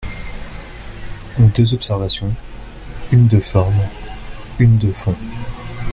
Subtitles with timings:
[1.37, 2.33] Deux observations,
[3.11, 3.79] une de forme,
[4.59, 5.15] une de fond.